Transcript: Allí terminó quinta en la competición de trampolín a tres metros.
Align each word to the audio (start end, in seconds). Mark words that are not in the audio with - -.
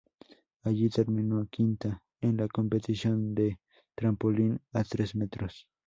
Allí 0.63 0.89
terminó 0.89 1.45
quinta 1.51 2.01
en 2.21 2.37
la 2.37 2.47
competición 2.47 3.35
de 3.35 3.59
trampolín 3.93 4.59
a 4.73 4.83
tres 4.83 5.15
metros. 5.15 5.67